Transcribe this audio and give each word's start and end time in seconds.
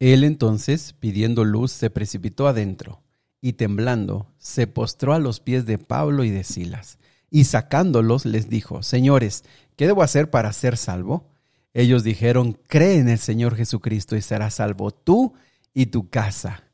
Él 0.00 0.24
entonces, 0.24 0.94
pidiendo 0.98 1.44
luz, 1.44 1.72
se 1.72 1.90
precipitó 1.90 2.48
adentro, 2.48 3.00
y 3.40 3.54
temblando, 3.54 4.32
se 4.38 4.66
postró 4.66 5.12
a 5.12 5.18
los 5.18 5.40
pies 5.40 5.66
de 5.66 5.78
Pablo 5.78 6.24
y 6.24 6.30
de 6.30 6.44
Silas, 6.44 6.98
y 7.30 7.44
sacándolos 7.44 8.24
les 8.24 8.48
dijo, 8.48 8.82
Señores, 8.82 9.44
¿qué 9.76 9.86
debo 9.86 10.02
hacer 10.02 10.30
para 10.30 10.52
ser 10.52 10.76
salvo? 10.76 11.28
Ellos 11.74 12.04
dijeron, 12.04 12.58
Cree 12.68 12.98
en 12.98 13.08
el 13.08 13.18
Señor 13.18 13.56
Jesucristo 13.56 14.16
y 14.16 14.22
serás 14.22 14.54
salvo 14.54 14.92
tú 14.92 15.34
y 15.74 15.86
tu 15.86 16.08
casa. 16.08 16.64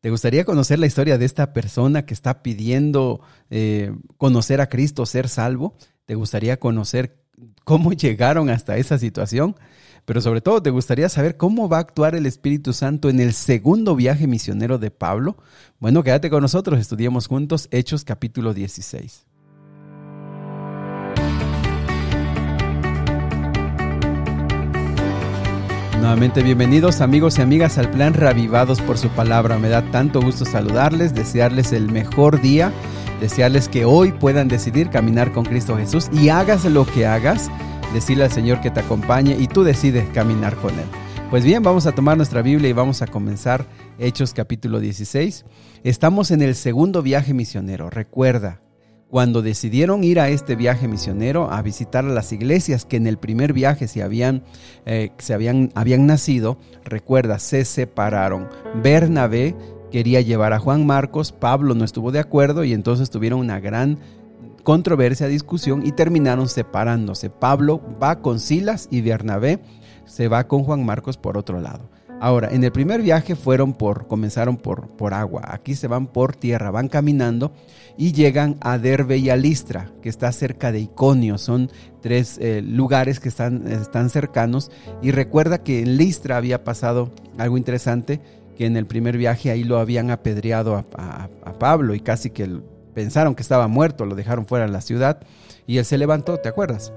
¿Te 0.00 0.10
gustaría 0.10 0.44
conocer 0.44 0.78
la 0.78 0.86
historia 0.86 1.18
de 1.18 1.24
esta 1.24 1.52
persona 1.52 2.04
que 2.04 2.14
está 2.14 2.42
pidiendo 2.42 3.20
eh, 3.50 3.90
conocer 4.18 4.60
a 4.60 4.68
Cristo, 4.68 5.06
ser 5.06 5.28
salvo? 5.28 5.76
¿Te 6.04 6.14
gustaría 6.14 6.58
conocer 6.58 7.16
cómo 7.64 7.92
llegaron 7.94 8.50
hasta 8.50 8.76
esa 8.76 8.98
situación? 8.98 9.56
Pero 10.04 10.20
sobre 10.20 10.40
todo, 10.40 10.62
¿te 10.62 10.70
gustaría 10.70 11.08
saber 11.08 11.36
cómo 11.36 11.68
va 11.68 11.78
a 11.78 11.80
actuar 11.80 12.14
el 12.14 12.26
Espíritu 12.26 12.72
Santo 12.72 13.08
en 13.08 13.20
el 13.20 13.32
segundo 13.32 13.96
viaje 13.96 14.26
misionero 14.26 14.78
de 14.78 14.90
Pablo? 14.90 15.36
Bueno, 15.80 16.02
quédate 16.02 16.28
con 16.28 16.42
nosotros, 16.42 16.78
estudiemos 16.78 17.26
juntos 17.26 17.68
Hechos 17.70 18.04
capítulo 18.04 18.52
16. 18.52 19.26
Nuevamente 26.00 26.42
bienvenidos 26.42 27.00
amigos 27.00 27.38
y 27.38 27.40
amigas 27.40 27.78
al 27.78 27.90
plan 27.90 28.12
Ravivados 28.12 28.82
por 28.82 28.98
su 28.98 29.08
palabra. 29.08 29.58
Me 29.58 29.70
da 29.70 29.90
tanto 29.90 30.20
gusto 30.20 30.44
saludarles, 30.44 31.14
desearles 31.14 31.72
el 31.72 31.90
mejor 31.90 32.42
día, 32.42 32.74
desearles 33.22 33.70
que 33.70 33.86
hoy 33.86 34.12
puedan 34.12 34.48
decidir 34.48 34.90
caminar 34.90 35.32
con 35.32 35.46
Cristo 35.46 35.78
Jesús 35.78 36.10
y 36.12 36.28
hagas 36.28 36.66
lo 36.66 36.84
que 36.84 37.06
hagas, 37.06 37.50
decirle 37.94 38.24
al 38.24 38.32
Señor 38.32 38.60
que 38.60 38.72
te 38.72 38.80
acompañe 38.80 39.36
y 39.38 39.46
tú 39.46 39.62
decides 39.62 40.08
caminar 40.10 40.56
con 40.56 40.72
Él. 40.72 40.84
Pues 41.30 41.44
bien, 41.44 41.62
vamos 41.62 41.86
a 41.86 41.92
tomar 41.92 42.16
nuestra 42.16 42.42
Biblia 42.42 42.68
y 42.68 42.72
vamos 42.72 43.00
a 43.02 43.06
comenzar 43.06 43.66
Hechos 43.98 44.34
capítulo 44.34 44.80
16. 44.80 45.44
Estamos 45.84 46.32
en 46.32 46.42
el 46.42 46.56
segundo 46.56 47.02
viaje 47.02 47.32
misionero. 47.34 47.90
Recuerda, 47.90 48.60
cuando 49.08 49.42
decidieron 49.42 50.02
ir 50.02 50.18
a 50.18 50.28
este 50.28 50.56
viaje 50.56 50.88
misionero, 50.88 51.52
a 51.52 51.62
visitar 51.62 52.02
las 52.02 52.32
iglesias 52.32 52.84
que 52.84 52.96
en 52.96 53.06
el 53.06 53.16
primer 53.16 53.52
viaje 53.52 53.86
se 53.86 54.02
habían, 54.02 54.42
eh, 54.86 55.12
se 55.18 55.32
habían, 55.32 55.70
habían 55.76 56.04
nacido, 56.06 56.58
recuerda, 56.84 57.38
se 57.38 57.64
separaron. 57.64 58.48
Bernabé 58.82 59.54
quería 59.92 60.20
llevar 60.20 60.52
a 60.52 60.58
Juan 60.58 60.84
Marcos, 60.84 61.30
Pablo 61.30 61.76
no 61.76 61.84
estuvo 61.84 62.10
de 62.10 62.18
acuerdo 62.18 62.64
y 62.64 62.72
entonces 62.72 63.10
tuvieron 63.10 63.38
una 63.38 63.60
gran 63.60 64.00
controversia, 64.64 65.28
discusión 65.28 65.86
y 65.86 65.92
terminaron 65.92 66.48
separándose. 66.48 67.30
Pablo 67.30 67.80
va 68.02 68.20
con 68.20 68.40
Silas 68.40 68.88
y 68.90 69.02
Bernabé 69.02 69.60
se 70.06 70.26
va 70.26 70.48
con 70.48 70.64
Juan 70.64 70.84
Marcos 70.84 71.16
por 71.16 71.38
otro 71.38 71.60
lado. 71.60 71.88
Ahora, 72.20 72.48
en 72.52 72.64
el 72.64 72.72
primer 72.72 73.02
viaje 73.02 73.36
fueron 73.36 73.74
por, 73.74 74.06
comenzaron 74.06 74.56
por, 74.56 74.88
por 74.96 75.12
agua, 75.12 75.42
aquí 75.46 75.74
se 75.74 75.88
van 75.88 76.06
por 76.06 76.34
tierra, 76.34 76.70
van 76.70 76.88
caminando 76.88 77.52
y 77.98 78.12
llegan 78.12 78.56
a 78.60 78.78
Derbe 78.78 79.18
y 79.18 79.30
a 79.30 79.36
Listra, 79.36 79.92
que 80.00 80.08
está 80.08 80.32
cerca 80.32 80.72
de 80.72 80.80
Iconio, 80.80 81.38
son 81.38 81.70
tres 82.00 82.38
eh, 82.40 82.62
lugares 82.62 83.20
que 83.20 83.28
están, 83.28 83.66
están 83.66 84.08
cercanos 84.10 84.70
y 85.02 85.10
recuerda 85.10 85.62
que 85.62 85.82
en 85.82 85.96
Listra 85.96 86.36
había 86.36 86.64
pasado 86.64 87.12
algo 87.36 87.58
interesante, 87.58 88.20
que 88.56 88.66
en 88.66 88.76
el 88.76 88.86
primer 88.86 89.18
viaje 89.18 89.50
ahí 89.50 89.64
lo 89.64 89.78
habían 89.78 90.10
apedreado 90.10 90.76
a, 90.76 91.28
a 91.44 91.58
Pablo 91.58 91.94
y 91.94 92.00
casi 92.00 92.30
que 92.30 92.60
pensaron 92.94 93.34
que 93.34 93.42
estaba 93.42 93.68
muerto, 93.68 94.06
lo 94.06 94.14
dejaron 94.14 94.46
fuera 94.46 94.66
de 94.66 94.72
la 94.72 94.80
ciudad 94.80 95.20
y 95.66 95.78
él 95.78 95.84
se 95.84 95.98
levantó, 95.98 96.38
¿te 96.38 96.48
acuerdas? 96.48 96.92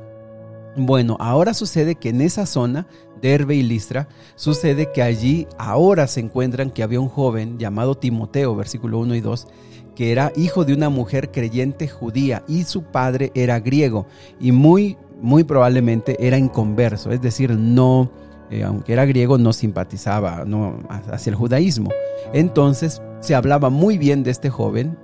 Bueno, 0.78 1.17
ahora 1.20 1.56
sucede 1.56 1.95
que 1.95 2.09
en 2.09 2.22
esa 2.22 2.45
zona, 2.45 2.88
Derbe 3.20 3.56
y 3.56 3.64
Listra, 3.64 4.08
sucede 4.36 4.92
que 4.92 5.02
allí 5.02 5.48
ahora 5.58 6.06
se 6.06 6.20
encuentran 6.20 6.70
que 6.70 6.84
había 6.84 7.00
un 7.00 7.09
joven 7.09 7.58
llamado 7.58 7.95
Timoteo, 7.95 8.56
versículo 8.56 9.00
1 9.00 9.16
y 9.16 9.22
2, 9.22 9.48
que 9.95 10.12
era 10.12 10.31
hijo 10.36 10.66
de 10.66 10.76
una 10.76 10.89
mujer 10.89 11.31
creyente 11.31 11.88
judía 11.88 12.44
y 12.48 12.66
su 12.66 12.84
padre 12.84 13.32
era 13.33 13.60
griego 13.60 14.05
y 14.39 14.52
muy, 14.52 14.98
muy 15.20 15.43
probablemente 15.43 16.16
era 16.20 16.38
inconverso, 16.38 17.11
es 17.11 17.22
decir, 17.22 17.49
no, 17.49 18.11
eh, 18.52 18.64
aunque 18.64 18.93
era 18.93 19.05
griego, 19.05 19.39
no 19.39 19.54
simpatizaba 19.54 20.43
no, 20.45 20.77
hacia 20.89 21.32
el 21.32 21.36
judaísmo. 21.36 21.89
Entonces 22.33 23.02
se 23.20 23.33
hablaba 23.33 23.72
muy 23.72 23.98
bien 23.98 24.22
de 24.22 24.30
este 24.30 24.52
joven, 24.52 24.95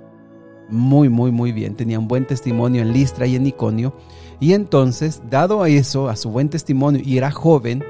muy, 0.68 1.08
muy, 1.08 1.30
muy 1.30 1.52
bien, 1.52 1.74
tenía 1.74 1.98
un 1.98 2.08
buen 2.08 2.26
testimonio 2.26 2.82
en 2.82 2.92
Listra 2.92 3.26
y 3.26 3.36
en 3.36 3.46
Iconio 3.46 3.94
y 4.40 4.52
entonces, 4.52 5.22
dado 5.30 5.62
a 5.62 5.68
eso, 5.68 6.08
a 6.08 6.16
su 6.16 6.30
buen 6.30 6.48
testimonio, 6.48 7.00
y 7.04 7.16
era 7.16 7.30
joven, 7.30 7.84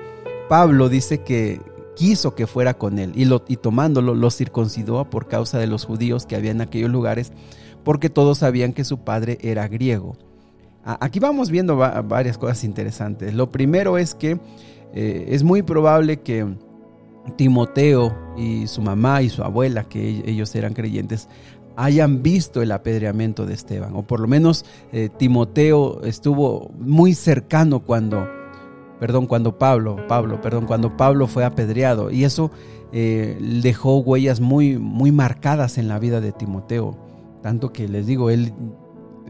Pablo 0.48 0.88
dice 0.88 1.22
que 1.22 1.60
quiso 1.96 2.34
que 2.34 2.46
fuera 2.46 2.74
con 2.74 2.98
él 2.98 3.12
y, 3.14 3.24
lo, 3.24 3.44
y 3.48 3.56
tomándolo 3.56 4.14
lo 4.14 4.30
circuncidó 4.30 5.08
por 5.08 5.28
causa 5.28 5.58
de 5.58 5.66
los 5.66 5.84
judíos 5.84 6.26
que 6.26 6.36
había 6.36 6.50
en 6.50 6.60
aquellos 6.60 6.90
lugares, 6.90 7.32
porque 7.82 8.10
todos 8.10 8.38
sabían 8.38 8.72
que 8.72 8.84
su 8.84 8.98
padre 8.98 9.38
era 9.40 9.68
griego. 9.68 10.16
Aquí 10.84 11.18
vamos 11.18 11.50
viendo 11.50 11.76
varias 11.76 12.36
cosas 12.36 12.62
interesantes. 12.62 13.32
Lo 13.32 13.50
primero 13.50 13.96
es 13.96 14.14
que 14.14 14.38
eh, 14.92 15.26
es 15.30 15.42
muy 15.42 15.62
probable 15.62 16.20
que 16.20 16.46
Timoteo 17.36 18.14
y 18.36 18.66
su 18.66 18.82
mamá 18.82 19.22
y 19.22 19.30
su 19.30 19.42
abuela, 19.42 19.84
que 19.84 20.22
ellos 20.26 20.54
eran 20.54 20.74
creyentes, 20.74 21.28
hayan 21.76 22.22
visto 22.22 22.62
el 22.62 22.72
apedreamiento 22.72 23.46
de 23.46 23.54
Esteban, 23.54 23.94
o 23.96 24.02
por 24.02 24.20
lo 24.20 24.28
menos 24.28 24.64
eh, 24.92 25.08
Timoteo 25.16 26.02
estuvo 26.04 26.70
muy 26.78 27.14
cercano 27.14 27.80
cuando, 27.80 28.28
perdón, 29.00 29.26
cuando 29.26 29.58
Pablo, 29.58 29.96
Pablo, 30.08 30.40
perdón, 30.40 30.66
cuando 30.66 30.96
Pablo 30.96 31.26
fue 31.26 31.44
apedreado, 31.44 32.10
y 32.10 32.24
eso 32.24 32.50
eh, 32.92 33.38
dejó 33.62 33.98
huellas 33.98 34.40
muy, 34.40 34.78
muy 34.78 35.10
marcadas 35.10 35.78
en 35.78 35.88
la 35.88 35.98
vida 35.98 36.20
de 36.20 36.32
Timoteo, 36.32 36.96
tanto 37.42 37.72
que 37.72 37.88
les 37.88 38.06
digo, 38.06 38.30
él 38.30 38.52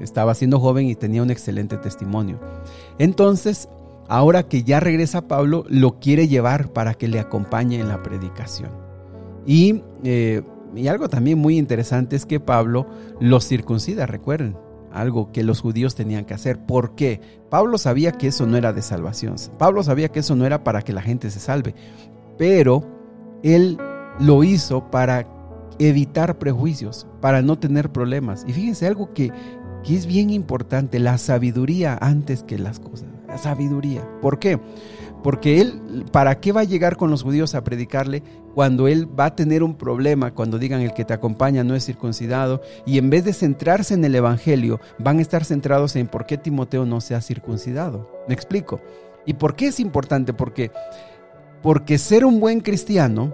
estaba 0.01 0.35
siendo 0.35 0.61
joven 0.61 0.87
y 0.87 0.95
tenía 0.95 1.23
un 1.23 1.31
excelente 1.31 1.77
testimonio. 1.77 2.39
Entonces, 2.99 3.69
ahora 4.09 4.45
que 4.45 4.65
ya 4.65 4.81
regresa 4.81 5.29
Pablo, 5.29 5.65
lo 5.69 5.99
quiere 5.99 6.29
llevar 6.29 6.73
para 6.73 6.95
que 6.95 7.09
le 7.09 7.21
acompañe 7.21 7.81
en 7.81 7.89
la 7.89 8.03
predicación. 8.03 8.71
Y 9.47 9.83
eh, 10.05 10.43
y 10.77 10.89
algo 10.89 11.09
también 11.09 11.39
muy 11.39 11.59
interesante 11.59 12.17
es 12.17 12.27
que 12.27 12.41
Pablo 12.41 12.87
los 13.21 13.47
circuncida, 13.47 14.07
recuerden, 14.07 14.57
algo 14.95 15.33
que 15.33 15.43
los 15.43 15.61
judíos 15.61 15.95
tenían 15.95 16.25
que 16.25 16.35
hacer. 16.35 16.65
¿Por 16.65 16.95
qué? 16.95 17.21
Pablo 17.51 17.79
sabía 17.79 18.13
que 18.13 18.29
eso 18.29 18.47
no 18.47 18.57
era 18.57 18.73
de 18.73 18.81
salvación. 18.81 19.37
Pablo 19.59 19.83
sabía 19.83 20.09
que 20.09 20.21
eso 20.21 20.37
no 20.37 20.47
era 20.47 20.63
para 20.63 20.83
que 20.83 20.93
la 20.93 21.03
gente 21.03 21.31
se 21.31 21.41
salve. 21.41 21.75
Pero 22.39 22.85
él 23.43 23.77
lo 24.21 24.45
hizo 24.45 24.91
para 24.91 25.27
evitar 25.79 26.39
prejuicios, 26.39 27.07
para 27.21 27.43
no 27.43 27.59
tener 27.59 27.91
problemas. 27.91 28.45
Y 28.47 28.53
fíjense 28.53 28.87
algo 28.87 29.13
que, 29.13 29.33
que 29.83 29.97
es 29.97 30.07
bien 30.07 30.31
importante, 30.31 31.01
la 31.01 31.19
sabiduría 31.19 31.99
antes 32.01 32.45
que 32.45 32.59
las 32.59 32.79
cosas. 32.79 33.09
La 33.27 33.37
sabiduría. 33.37 34.09
¿Por 34.23 34.39
qué? 34.39 34.61
Él, 35.61 36.05
¿para 36.13 36.39
qué 36.39 36.53
va 36.53 36.61
a 36.61 36.65
llegar 36.65 36.97
con 36.97 37.11
los 37.11 37.23
judíos 37.23 37.55
a 37.55 37.65
predicarle 37.65 38.23
cuando 38.55 38.89
él 38.89 39.09
va 39.19 39.27
a 39.27 39.35
tener 39.35 39.63
un 39.63 39.75
problema, 39.75 40.35
cuando 40.35 40.59
digan 40.59 40.83
el 40.83 40.93
que 40.93 41.05
te 41.05 41.15
acompaña 41.15 41.65
no 41.65 41.75
es 41.75 41.87
circuncidado? 41.87 42.61
Y 42.85 42.99
en 42.99 43.09
vez 43.09 43.25
de 43.25 43.33
centrarse 43.33 43.95
en 43.95 44.05
el 44.05 44.15
Evangelio, 44.15 44.81
van 44.99 45.19
a 45.19 45.23
estar 45.23 45.45
centrados 45.45 45.97
en 45.97 46.09
por 46.09 46.27
qué 46.27 46.37
Timoteo 46.37 46.85
no 46.85 47.01
se 47.01 47.15
ha 47.15 47.21
circuncidado. 47.21 48.11
¿Me 48.29 48.35
explico? 48.35 48.81
¿Y 49.25 49.35
por 49.35 49.57
qué 49.57 49.69
es 49.69 49.81
importante? 49.81 50.35
Porque, 50.35 50.71
porque 51.63 51.97
ser 51.97 52.25
un 52.25 52.41
buen 52.41 52.61
cristiano 52.61 53.33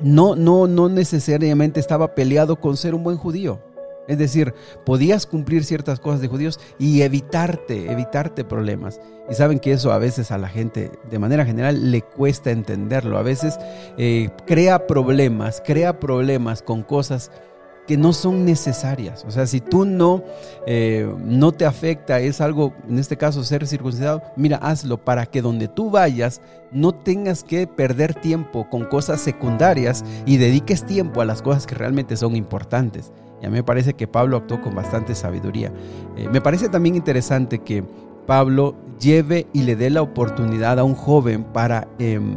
no, 0.00 0.36
no, 0.36 0.66
no 0.66 0.88
necesariamente 0.88 1.80
estaba 1.80 2.14
peleado 2.14 2.60
con 2.60 2.76
ser 2.76 2.94
un 2.94 3.02
buen 3.02 3.16
judío. 3.16 3.71
Es 4.08 4.18
decir, 4.18 4.54
podías 4.84 5.26
cumplir 5.26 5.64
ciertas 5.64 6.00
cosas 6.00 6.20
de 6.20 6.28
judíos 6.28 6.58
y 6.78 7.02
evitarte, 7.02 7.90
evitarte 7.90 8.44
problemas. 8.44 9.00
Y 9.30 9.34
saben 9.34 9.60
que 9.60 9.72
eso 9.72 9.92
a 9.92 9.98
veces 9.98 10.32
a 10.32 10.38
la 10.38 10.48
gente, 10.48 10.90
de 11.10 11.18
manera 11.18 11.44
general, 11.44 11.90
le 11.90 12.02
cuesta 12.02 12.50
entenderlo. 12.50 13.16
A 13.16 13.22
veces 13.22 13.58
eh, 13.96 14.30
crea 14.46 14.86
problemas, 14.86 15.62
crea 15.64 16.00
problemas 16.00 16.62
con 16.62 16.82
cosas 16.82 17.30
que 17.86 17.96
no 17.96 18.12
son 18.12 18.44
necesarias. 18.44 19.24
O 19.26 19.30
sea, 19.30 19.46
si 19.46 19.60
tú 19.60 19.84
no, 19.84 20.22
eh, 20.66 21.12
no 21.24 21.52
te 21.52 21.64
afecta, 21.64 22.20
es 22.20 22.40
algo, 22.40 22.74
en 22.88 22.98
este 22.98 23.16
caso, 23.16 23.42
ser 23.44 23.66
circuncidado, 23.66 24.22
mira, 24.36 24.56
hazlo 24.58 25.04
para 25.04 25.26
que 25.26 25.42
donde 25.42 25.68
tú 25.68 25.90
vayas 25.90 26.40
no 26.70 26.92
tengas 26.92 27.44
que 27.44 27.66
perder 27.66 28.14
tiempo 28.14 28.68
con 28.70 28.84
cosas 28.84 29.20
secundarias 29.20 30.04
y 30.26 30.36
dediques 30.36 30.86
tiempo 30.86 31.20
a 31.20 31.24
las 31.24 31.42
cosas 31.42 31.66
que 31.66 31.74
realmente 31.74 32.16
son 32.16 32.36
importantes. 32.36 33.12
Y 33.42 33.46
a 33.46 33.50
mí 33.50 33.56
me 33.56 33.64
parece 33.64 33.94
que 33.94 34.06
Pablo 34.06 34.36
actuó 34.36 34.60
con 34.60 34.74
bastante 34.74 35.14
sabiduría. 35.14 35.72
Eh, 36.16 36.28
me 36.32 36.40
parece 36.40 36.68
también 36.68 36.94
interesante 36.94 37.58
que 37.58 37.84
Pablo 38.26 38.76
lleve 39.00 39.48
y 39.52 39.62
le 39.62 39.74
dé 39.74 39.90
la 39.90 40.02
oportunidad 40.02 40.78
a 40.78 40.84
un 40.84 40.94
joven 40.94 41.44
para 41.44 41.88
em, 41.98 42.36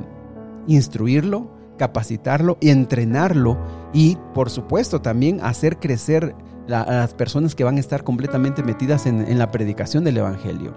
instruirlo, 0.66 1.48
capacitarlo 1.78 2.58
entrenarlo 2.62 3.58
y 3.94 4.18
por 4.34 4.50
supuesto 4.50 5.02
también 5.02 5.40
hacer 5.42 5.78
crecer 5.78 6.34
a 6.70 6.86
las 6.92 7.14
personas 7.14 7.54
que 7.54 7.64
van 7.64 7.78
a 7.78 7.82
estar 7.82 8.04
completamente 8.04 8.64
metidas 8.64 9.06
en 9.06 9.38
la 9.38 9.52
predicación 9.52 10.04
del 10.04 10.18
Evangelio. 10.18 10.74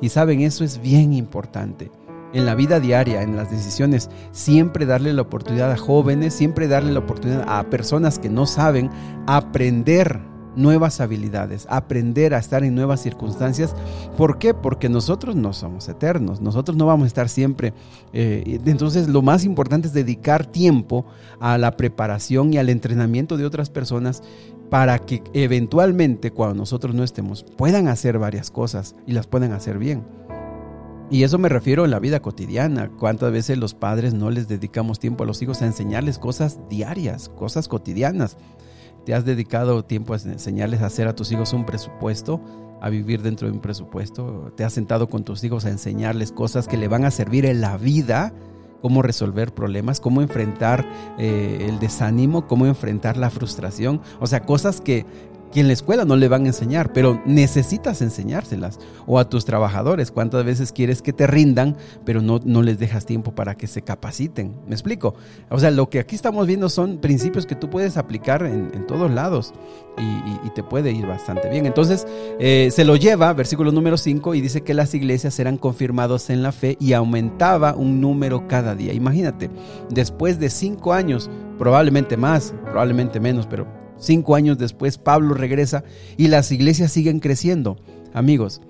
Y 0.00 0.08
saben, 0.08 0.40
eso 0.40 0.64
es 0.64 0.80
bien 0.80 1.12
importante. 1.12 1.90
En 2.32 2.46
la 2.46 2.54
vida 2.54 2.80
diaria, 2.80 3.22
en 3.22 3.36
las 3.36 3.50
decisiones, 3.50 4.10
siempre 4.32 4.86
darle 4.86 5.12
la 5.12 5.22
oportunidad 5.22 5.72
a 5.72 5.76
jóvenes, 5.76 6.34
siempre 6.34 6.68
darle 6.68 6.92
la 6.92 7.00
oportunidad 7.00 7.44
a 7.46 7.68
personas 7.70 8.18
que 8.18 8.28
no 8.28 8.46
saben 8.46 8.90
aprender 9.26 10.20
nuevas 10.56 11.00
habilidades, 11.00 11.66
aprender 11.70 12.34
a 12.34 12.38
estar 12.38 12.64
en 12.64 12.74
nuevas 12.74 13.00
circunstancias. 13.00 13.74
¿Por 14.16 14.38
qué? 14.38 14.54
Porque 14.54 14.88
nosotros 14.88 15.36
no 15.36 15.52
somos 15.52 15.88
eternos, 15.88 16.40
nosotros 16.40 16.76
no 16.76 16.86
vamos 16.86 17.04
a 17.04 17.08
estar 17.08 17.28
siempre. 17.28 17.72
Eh, 18.12 18.60
entonces 18.66 19.08
lo 19.08 19.22
más 19.22 19.44
importante 19.44 19.88
es 19.88 19.94
dedicar 19.94 20.46
tiempo 20.46 21.06
a 21.40 21.58
la 21.58 21.76
preparación 21.76 22.52
y 22.52 22.58
al 22.58 22.68
entrenamiento 22.68 23.36
de 23.36 23.46
otras 23.46 23.70
personas 23.70 24.22
para 24.70 24.98
que 25.00 25.22
eventualmente 25.32 26.30
cuando 26.30 26.54
nosotros 26.54 26.94
no 26.94 27.02
estemos 27.02 27.44
puedan 27.56 27.88
hacer 27.88 28.18
varias 28.18 28.50
cosas 28.50 28.94
y 29.06 29.12
las 29.12 29.26
puedan 29.26 29.52
hacer 29.52 29.78
bien. 29.78 30.19
Y 31.10 31.24
eso 31.24 31.38
me 31.38 31.48
refiero 31.48 31.84
en 31.84 31.90
la 31.90 31.98
vida 31.98 32.22
cotidiana. 32.22 32.88
¿Cuántas 32.88 33.32
veces 33.32 33.58
los 33.58 33.74
padres 33.74 34.14
no 34.14 34.30
les 34.30 34.46
dedicamos 34.46 35.00
tiempo 35.00 35.24
a 35.24 35.26
los 35.26 35.42
hijos 35.42 35.60
a 35.60 35.66
enseñarles 35.66 36.20
cosas 36.20 36.60
diarias, 36.68 37.28
cosas 37.28 37.66
cotidianas? 37.66 38.36
¿Te 39.04 39.12
has 39.12 39.24
dedicado 39.24 39.84
tiempo 39.84 40.14
a 40.14 40.18
enseñarles 40.18 40.82
a 40.82 40.86
hacer 40.86 41.08
a 41.08 41.16
tus 41.16 41.32
hijos 41.32 41.52
un 41.52 41.66
presupuesto? 41.66 42.40
a 42.80 42.88
vivir 42.88 43.22
dentro 43.22 43.46
de 43.46 43.52
un 43.52 43.60
presupuesto. 43.60 44.52
Te 44.56 44.64
has 44.64 44.72
sentado 44.72 45.08
con 45.08 45.22
tus 45.22 45.44
hijos 45.44 45.66
a 45.66 45.70
enseñarles 45.70 46.32
cosas 46.32 46.66
que 46.66 46.78
le 46.78 46.88
van 46.88 47.04
a 47.04 47.10
servir 47.10 47.44
en 47.44 47.60
la 47.60 47.76
vida, 47.76 48.32
cómo 48.80 49.02
resolver 49.02 49.52
problemas, 49.52 50.00
cómo 50.00 50.22
enfrentar 50.22 50.86
eh, 51.18 51.66
el 51.68 51.78
desánimo, 51.78 52.46
cómo 52.46 52.66
enfrentar 52.66 53.16
la 53.16 53.30
frustración. 53.30 54.00
O 54.18 54.26
sea, 54.26 54.44
cosas 54.44 54.80
que, 54.80 55.04
que 55.52 55.60
en 55.60 55.66
la 55.66 55.72
escuela 55.72 56.04
no 56.04 56.16
le 56.16 56.28
van 56.28 56.44
a 56.44 56.48
enseñar, 56.48 56.92
pero 56.92 57.20
necesitas 57.26 58.02
enseñárselas. 58.02 58.78
O 59.06 59.18
a 59.18 59.28
tus 59.28 59.44
trabajadores, 59.44 60.10
cuántas 60.10 60.44
veces 60.44 60.72
quieres 60.72 61.02
que 61.02 61.12
te 61.12 61.26
rindan, 61.26 61.76
pero 62.04 62.22
no, 62.22 62.40
no 62.44 62.62
les 62.62 62.78
dejas 62.78 63.06
tiempo 63.06 63.34
para 63.34 63.56
que 63.56 63.66
se 63.66 63.82
capaciten. 63.82 64.54
¿Me 64.66 64.74
explico? 64.74 65.14
O 65.48 65.58
sea, 65.58 65.70
lo 65.70 65.90
que 65.90 65.98
aquí 65.98 66.14
estamos 66.14 66.46
viendo 66.46 66.68
son 66.68 66.98
principios 66.98 67.46
que 67.46 67.56
tú 67.56 67.70
puedes 67.70 67.96
aplicar 67.96 68.44
en, 68.44 68.86
todos 68.86 69.10
lados 69.10 69.52
y, 69.98 70.50
te 70.50 70.62
puede 70.64 70.90
ir 70.90 71.06
bastante 71.06 71.48
bien. 71.48 71.66
Entonces, 71.66 72.06
eh, 72.40 72.70
se 72.72 72.84
lo 72.84 72.96
lleva, 72.96 73.32
versículo 73.32 73.70
número 73.70 73.96
5, 73.96 74.34
y 74.34 74.40
dice 74.40 74.62
que 74.62 74.74
las 74.74 74.94
iglesias 74.94 75.38
eran 75.38 75.58
confirmados 75.58 76.28
en 76.30 76.42
la 76.42 76.50
fe 76.50 76.76
y 76.80 76.92
aumentaba 76.92 77.74
un 77.74 78.00
número 78.00 78.48
cada 78.48 78.74
día. 78.74 78.92
Imagínate, 78.92 79.48
después 79.90 80.40
de 80.40 80.50
cinco 80.50 80.92
años, 80.92 81.30
probablemente 81.58 82.16
más, 82.16 82.52
probablemente 82.64 83.20
menos, 83.20 83.46
pero 83.46 83.79
Cinco 84.00 84.34
años 84.34 84.56
después, 84.56 84.96
Pablo 84.96 85.34
regresa 85.34 85.84
y 86.16 86.28
las 86.28 86.50
iglesias 86.50 86.90
siguen 86.90 87.20
creciendo. 87.20 87.76
Amigos, 88.14 88.62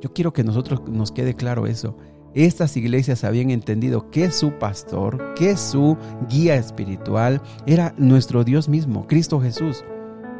yo 0.00 0.12
quiero 0.14 0.32
que 0.32 0.42
nosotros 0.42 0.80
nos 0.88 1.12
quede 1.12 1.34
claro 1.34 1.66
eso. 1.66 1.96
Estas 2.34 2.78
iglesias 2.78 3.22
habían 3.22 3.50
entendido 3.50 4.10
que 4.10 4.30
su 4.30 4.52
pastor, 4.52 5.34
que 5.34 5.58
su 5.58 5.98
guía 6.30 6.54
espiritual 6.54 7.42
era 7.66 7.94
nuestro 7.98 8.44
Dios 8.44 8.70
mismo, 8.70 9.06
Cristo 9.06 9.40
Jesús. 9.40 9.84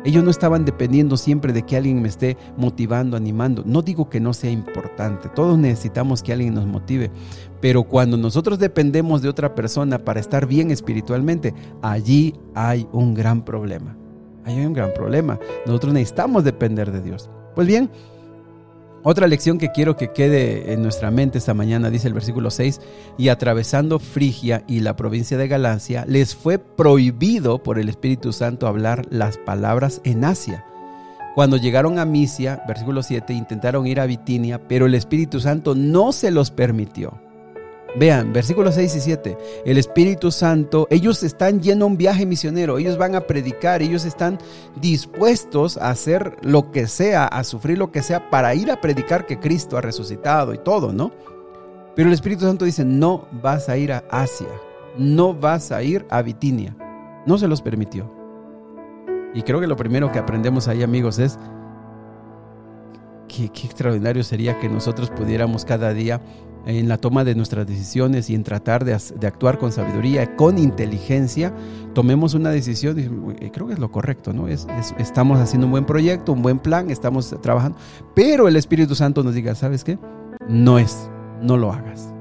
Ellos 0.05 0.25
no 0.25 0.31
estaban 0.31 0.65
dependiendo 0.65 1.19
siempre 1.19 1.53
de 1.53 1.63
que 1.63 1.77
alguien 1.77 2.01
me 2.01 2.09
esté 2.09 2.39
motivando, 2.57 3.17
animando. 3.17 3.63
No 3.67 3.83
digo 3.83 4.09
que 4.09 4.19
no 4.19 4.33
sea 4.33 4.51
importante, 4.51 5.29
todos 5.29 5.59
necesitamos 5.59 6.23
que 6.23 6.33
alguien 6.33 6.55
nos 6.55 6.67
motive, 6.67 7.11
pero 7.61 7.85
cuando 7.85 8.17
nosotros 8.17 8.59
dependemos 8.59 9.21
de 9.21 9.29
otra 9.29 9.55
persona 9.55 9.99
para 9.99 10.21
estar 10.21 10.47
bien 10.47 10.71
espiritualmente, 10.71 11.53
allí 11.83 12.35
hay 12.55 12.89
un 12.93 13.13
gran 13.13 13.45
problema 13.45 13.99
hay 14.45 14.65
un 14.65 14.73
gran 14.73 14.93
problema. 14.93 15.39
Nosotros 15.67 15.93
necesitamos 15.93 16.45
depender 16.45 16.91
de 16.93 17.01
Dios. 17.01 17.31
Pues 17.55 17.67
bien, 17.67 17.91
otra 19.05 19.27
lección 19.27 19.59
que 19.59 19.73
quiero 19.73 19.97
que 19.97 20.13
quede 20.13 20.73
en 20.73 20.83
nuestra 20.83 21.11
mente 21.11 21.39
esta 21.39 21.55
mañana, 21.55 21.91
dice 21.91 22.07
el 22.07 22.15
versículo 22.15 22.53
6, 22.53 22.81
y 23.19 23.29
atravesando 23.29 23.99
Frigia 23.99 24.63
y 24.69 24.79
la 24.79 24.95
provincia 24.95 25.37
de 25.37 25.49
Galacia, 25.49 26.05
les 26.07 26.37
fue 26.37 26.59
prohibido 26.59 27.63
por 27.63 27.81
el 27.81 27.89
Espíritu 27.89 28.33
Santo 28.33 28.69
hablar 28.69 29.07
las 29.11 29.39
palabras 29.39 30.01
en 30.05 30.25
Asia. 30.25 30.65
Cuando 31.35 31.57
llegaron 31.57 31.99
a 31.99 32.05
Misia, 32.05 32.63
versículo 32.69 33.03
7, 33.03 33.33
intentaron 33.33 33.89
ir 33.89 33.99
a 33.99 34.07
Bitinia, 34.07 34.69
pero 34.69 34.87
el 34.87 34.95
Espíritu 34.95 35.41
Santo 35.41 35.75
no 35.75 36.13
se 36.13 36.31
los 36.31 36.53
permitió. 36.53 37.21
Vean, 37.95 38.33
versículos 38.33 38.75
6 38.75 38.97
y 38.97 39.01
7. 39.01 39.39
El 39.67 39.77
Espíritu 39.77 40.31
Santo, 40.31 40.87
ellos 40.91 41.23
están 41.23 41.61
yendo 41.61 41.85
a 41.85 41.89
un 41.89 41.99
viaje 41.99 42.25
misionero, 42.25 42.79
ellos 42.79 42.97
van 42.97 43.15
a 43.15 43.23
predicar, 43.23 43.83
ellos 43.83 44.07
están 44.07 44.39
dispuestos 44.81 45.77
a 45.77 45.91
hacer 45.91 46.37
lo 46.41 46.71
que 46.71 46.87
sea, 46.87 47.27
a 47.27 47.45
sufrir 47.45 47.77
lo 47.77 47.93
que 47.93 48.03
sea 48.03 48.31
para 48.31 48.55
ir 48.55 48.71
a 48.71 48.81
predicar 48.81 49.27
que 49.27 49.39
Cristo 49.39 49.77
ha 49.77 49.83
resucitado 49.83 50.55
y 50.55 50.59
todo, 50.59 50.93
¿no? 50.93 51.13
Pero 51.95 52.09
el 52.09 52.15
Espíritu 52.15 52.47
Santo 52.47 52.65
dice, 52.65 52.85
no 52.85 53.29
vas 53.43 53.69
a 53.69 53.77
ir 53.77 53.93
a 53.93 54.05
Asia, 54.11 54.49
no 54.97 55.35
vas 55.35 55.71
a 55.71 55.83
ir 55.83 56.07
a 56.09 56.23
Bitinia. 56.23 56.75
No 57.27 57.37
se 57.37 57.47
los 57.47 57.61
permitió. 57.61 58.11
Y 59.35 59.43
creo 59.43 59.61
que 59.61 59.67
lo 59.67 59.77
primero 59.77 60.11
que 60.11 60.19
aprendemos 60.19 60.67
ahí, 60.67 60.83
amigos, 60.83 61.19
es 61.19 61.39
qué, 63.29 63.51
qué 63.51 63.67
extraordinario 63.67 64.25
sería 64.25 64.59
que 64.59 64.69
nosotros 64.69 65.11
pudiéramos 65.11 65.65
cada 65.65 65.93
día 65.93 66.21
en 66.67 66.89
la 66.89 66.99
toma 66.99 67.25
de 67.25 67.35
nuestras 67.35 67.67
decisiones 67.67 68.31
y 68.31 68.35
en 68.35 68.45
tratar 68.45 68.85
de, 68.85 68.95
actuar 68.95 69.59
con 69.59 69.73
sabiduría, 69.73 70.37
con 70.37 70.59
inteligencia, 70.59 71.53
tomemos 71.95 72.35
una 72.35 72.51
decisión 72.51 72.99
y 73.41 73.51
creo 73.51 73.67
que 73.67 73.75
es 73.75 73.79
lo 73.79 73.91
correcto, 73.91 74.33
¿no? 74.33 74.49
Es, 74.49 74.67
estamos 74.99 75.41
haciendo 75.41 75.67
un 75.67 75.73
buen 75.73 75.85
proyecto, 75.85 76.33
un 76.33 76.43
buen 76.43 76.59
plan, 76.59 76.91
estamos 76.91 77.35
trabajando, 77.41 77.79
pero 78.15 78.49
el 78.49 78.57
Espíritu 78.57 78.95
Santo 78.95 79.23
nos 79.23 79.35
diga, 79.35 79.55
¿sabes 79.55 79.85
qué? 79.85 79.99
No 80.49 80.79
es, 80.79 81.11
no 81.41 81.57
lo 81.57 81.73
hagas. 81.73 82.13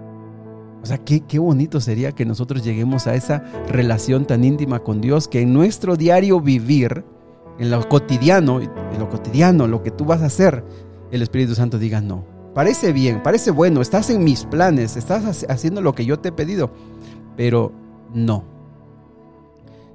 O 0.81 0.85
sea, 0.85 0.97
qué, 0.97 1.21
qué 1.21 1.37
bonito 1.37 1.79
sería 1.79 2.11
que 2.11 2.25
nosotros 2.25 2.63
lleguemos 2.63 3.05
a 3.05 3.13
esa 3.13 3.43
relación 3.67 4.25
tan 4.25 4.43
íntima 4.43 4.79
con 4.79 4.99
Dios, 4.99 5.27
que 5.27 5.41
en 5.41 5.53
nuestro 5.53 5.95
diario 5.95 6.41
vivir, 6.41 7.05
en 7.59 7.69
lo 7.69 7.87
cotidiano, 7.87 8.59
en 8.59 8.99
lo 8.99 9.07
cotidiano, 9.07 9.67
lo 9.67 9.83
que 9.83 9.91
tú 9.91 10.05
vas 10.05 10.21
a 10.21 10.25
hacer, 10.25 10.63
el 11.11 11.21
Espíritu 11.21 11.53
Santo 11.53 11.77
diga 11.77 12.01
no 12.01 12.30
Parece 12.53 12.91
bien, 12.91 13.23
parece 13.23 13.51
bueno, 13.51 13.81
estás 13.81 14.09
en 14.09 14.23
mis 14.23 14.43
planes, 14.43 14.97
estás 14.97 15.45
haciendo 15.49 15.81
lo 15.81 15.95
que 15.95 16.05
yo 16.05 16.19
te 16.19 16.29
he 16.29 16.31
pedido, 16.33 16.71
pero 17.37 17.71
no. 18.13 18.43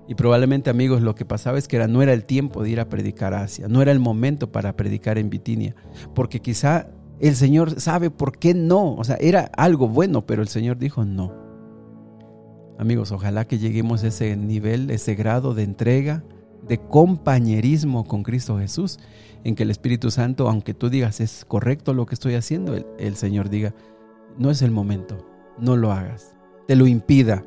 Y 0.08 0.14
probablemente 0.14 0.70
amigos 0.70 1.02
lo 1.02 1.14
que 1.14 1.26
pasaba 1.26 1.58
es 1.58 1.68
que 1.68 1.76
era, 1.76 1.86
no 1.86 2.00
era 2.00 2.14
el 2.14 2.24
tiempo 2.24 2.62
de 2.62 2.70
ir 2.70 2.80
a 2.80 2.88
predicar 2.88 3.34
a 3.34 3.42
Asia, 3.42 3.68
no 3.68 3.82
era 3.82 3.92
el 3.92 3.98
momento 3.98 4.52
para 4.52 4.74
predicar 4.74 5.18
en 5.18 5.28
Bitinia, 5.28 5.74
porque 6.14 6.40
quizá 6.40 6.88
el 7.20 7.36
Señor 7.36 7.78
sabe 7.80 8.10
por 8.10 8.38
qué 8.38 8.54
no, 8.54 8.94
o 8.94 9.04
sea, 9.04 9.16
era 9.20 9.50
algo 9.56 9.88
bueno, 9.88 10.24
pero 10.24 10.40
el 10.40 10.48
Señor 10.48 10.78
dijo 10.78 11.04
no. 11.04 11.34
Amigos, 12.78 13.12
ojalá 13.12 13.46
que 13.46 13.58
lleguemos 13.58 14.02
a 14.04 14.08
ese 14.08 14.36
nivel, 14.36 14.90
ese 14.90 15.14
grado 15.14 15.54
de 15.54 15.62
entrega, 15.62 16.24
de 16.66 16.78
compañerismo 16.78 18.04
con 18.04 18.22
Cristo 18.22 18.58
Jesús, 18.58 18.98
en 19.44 19.54
que 19.54 19.62
el 19.62 19.70
Espíritu 19.70 20.10
Santo, 20.10 20.48
aunque 20.48 20.74
tú 20.74 20.90
digas 20.90 21.20
es 21.20 21.44
correcto 21.44 21.94
lo 21.94 22.06
que 22.06 22.14
estoy 22.14 22.34
haciendo, 22.34 22.74
el, 22.98 23.16
Señor 23.16 23.48
diga, 23.48 23.74
no 24.38 24.50
es 24.50 24.62
el 24.62 24.70
momento, 24.70 25.26
no 25.58 25.76
lo 25.76 25.92
hagas, 25.92 26.34
te 26.66 26.76
lo 26.76 26.86
impida. 26.86 27.44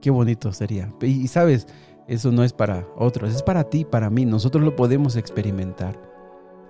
Qué 0.00 0.10
bonito 0.10 0.52
sería. 0.52 0.92
Y, 1.02 1.26
sabes, 1.28 1.66
eso 2.08 2.32
no 2.32 2.44
es 2.44 2.52
para 2.52 2.86
otros, 2.96 3.34
es 3.34 3.42
para 3.42 3.64
ti, 3.64 3.84
para 3.84 4.08
mí. 4.08 4.24
Nosotros 4.24 4.64
lo 4.64 4.76
podemos 4.76 5.16
experimentar. 5.16 6.00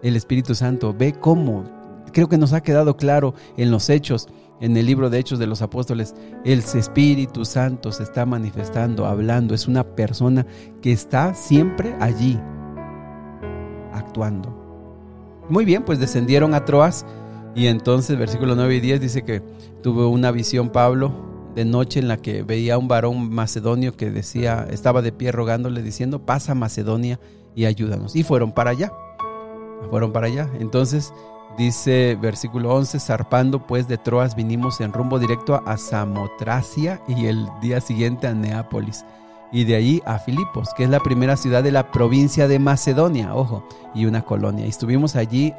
El 0.02 0.16
Espíritu 0.16 0.54
Santo 0.54 0.92
ve 0.92 1.12
cómo, 1.12 1.64
creo 2.12 2.28
que 2.28 2.38
nos 2.38 2.52
ha 2.52 2.62
quedado 2.62 2.96
claro 2.96 3.34
en 3.56 3.70
los 3.70 3.90
hechos, 3.90 4.28
en 4.60 4.76
el 4.76 4.86
libro 4.86 5.10
de 5.10 5.18
Hechos 5.18 5.38
de 5.38 5.46
los 5.46 5.62
Apóstoles, 5.62 6.14
el 6.44 6.60
Espíritu 6.60 7.44
Santo 7.44 7.92
se 7.92 8.02
está 8.02 8.24
manifestando, 8.24 9.06
hablando, 9.06 9.54
es 9.54 9.68
una 9.68 9.84
persona 9.84 10.46
que 10.80 10.92
está 10.92 11.34
siempre 11.34 11.94
allí, 12.00 12.38
actuando. 13.92 14.64
Muy 15.48 15.64
bien, 15.64 15.84
pues 15.84 15.98
descendieron 15.98 16.54
a 16.54 16.64
Troas 16.64 17.04
y 17.54 17.68
entonces 17.68 18.18
versículo 18.18 18.54
9 18.54 18.76
y 18.76 18.80
10 18.80 19.00
dice 19.00 19.22
que 19.22 19.42
tuvo 19.82 20.08
una 20.08 20.30
visión 20.30 20.70
Pablo 20.70 21.12
de 21.54 21.64
noche 21.64 22.00
en 22.00 22.08
la 22.08 22.18
que 22.18 22.42
veía 22.42 22.74
a 22.74 22.78
un 22.78 22.88
varón 22.88 23.32
macedonio 23.32 23.96
que 23.96 24.10
decía, 24.10 24.66
estaba 24.70 25.00
de 25.00 25.12
pie 25.12 25.32
rogándole 25.32 25.82
diciendo, 25.82 26.18
pasa 26.18 26.54
Macedonia 26.54 27.18
y 27.54 27.64
ayúdanos. 27.64 28.14
Y 28.14 28.24
fueron 28.24 28.52
para 28.52 28.70
allá, 28.70 28.92
fueron 29.88 30.12
para 30.12 30.26
allá. 30.26 30.50
Entonces 30.60 31.14
dice 31.56 32.16
versículo 32.20 32.74
11, 32.74 33.00
zarpando 33.00 33.66
pues 33.66 33.88
de 33.88 33.98
Troas 33.98 34.34
vinimos 34.36 34.80
en 34.80 34.92
rumbo 34.92 35.18
directo 35.18 35.62
a 35.66 35.76
Samotracia 35.76 37.00
y 37.08 37.26
el 37.26 37.48
día 37.60 37.80
siguiente 37.80 38.26
a 38.26 38.34
Neápolis 38.34 39.04
y 39.52 39.64
de 39.64 39.76
allí 39.76 40.02
a 40.04 40.18
Filipos, 40.18 40.70
que 40.76 40.84
es 40.84 40.90
la 40.90 41.00
primera 41.00 41.36
ciudad 41.36 41.62
de 41.62 41.72
la 41.72 41.90
provincia 41.90 42.48
de 42.48 42.58
Macedonia, 42.58 43.34
ojo, 43.34 43.66
y 43.94 44.06
una 44.06 44.22
colonia. 44.22 44.66
Y 44.66 44.68
estuvimos 44.68 45.16
allí 45.16 45.54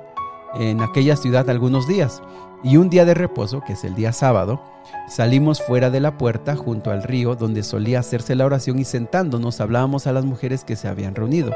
en 0.55 0.81
aquella 0.81 1.15
ciudad 1.15 1.49
algunos 1.49 1.87
días. 1.87 2.21
Y 2.63 2.77
un 2.77 2.89
día 2.89 3.05
de 3.05 3.13
reposo, 3.13 3.61
que 3.61 3.73
es 3.73 3.83
el 3.83 3.95
día 3.95 4.11
sábado, 4.11 4.61
salimos 5.07 5.61
fuera 5.61 5.89
de 5.89 5.99
la 5.99 6.17
puerta 6.17 6.55
junto 6.55 6.91
al 6.91 7.03
río 7.03 7.35
donde 7.35 7.63
solía 7.63 7.99
hacerse 7.99 8.35
la 8.35 8.45
oración 8.45 8.79
y 8.79 8.85
sentándonos 8.85 9.61
hablábamos 9.61 10.07
a 10.07 10.11
las 10.11 10.25
mujeres 10.25 10.63
que 10.63 10.75
se 10.75 10.87
habían 10.87 11.15
reunido. 11.15 11.51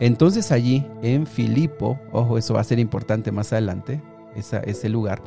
Entonces 0.00 0.50
allí 0.50 0.86
en 1.02 1.26
Filipo, 1.26 2.00
ojo, 2.10 2.38
eso 2.38 2.54
va 2.54 2.60
a 2.60 2.64
ser 2.64 2.78
importante 2.78 3.30
más 3.32 3.52
adelante, 3.52 4.02
ese 4.34 4.88
lugar, 4.88 5.22